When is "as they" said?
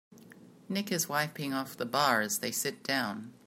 2.21-2.49